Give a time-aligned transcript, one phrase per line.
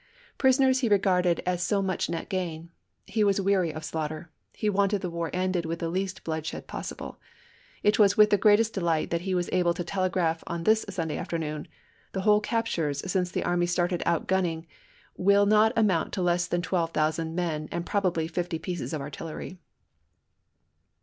[0.39, 2.71] Prisoners he regarded as so much net gain:
[3.05, 7.19] he was weary of slaughter; he wanted the war ended with the least bloodshed possible.
[7.83, 10.85] It was with the greatest delight that he was able to tele graph on this
[10.89, 11.67] Sunday afternoon,"
[12.13, 14.65] The whole cap tures since the army started out gunning
[15.17, 19.59] will not amount to less than twelve thousand men and probably fifty pieces of artillery."